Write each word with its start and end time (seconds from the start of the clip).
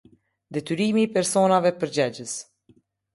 Detyrimi 0.55 1.03
i 1.07 1.09
personave 1.17 1.73
përgjegjës. 1.83 2.33